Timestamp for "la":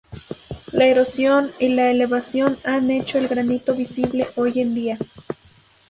0.71-0.87, 1.75-1.91